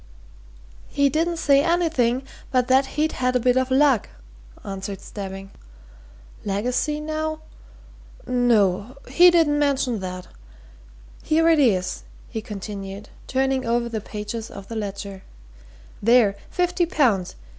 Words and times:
"He 0.87 1.09
didn't 1.09 1.37
say 1.37 1.63
anything 1.63 2.23
but 2.49 2.67
that 2.69 2.87
he'd 2.97 3.11
had 3.11 3.35
a 3.35 3.39
bit 3.39 3.55
of 3.55 3.69
luck," 3.69 4.09
answered 4.65 4.99
Stebbing. 4.99 5.51
"I 5.51 5.51
asked 5.51 5.59
no 5.63 5.81
questions. 5.93 6.47
Legacy, 6.65 6.99
now? 7.01 7.41
no, 8.25 8.97
he 9.09 9.29
didn't 9.29 9.59
mention 9.59 9.99
that. 9.99 10.27
Here 11.21 11.47
it 11.49 11.59
is," 11.59 12.01
he 12.29 12.41
continued, 12.41 13.09
turning 13.27 13.63
over 13.63 13.89
the 13.89 14.01
pages 14.01 14.49
of 14.49 14.69
the 14.69 14.75
ledger. 14.75 15.21
"There! 16.01 16.35
50 16.49 16.87
pounds. 16.87 17.35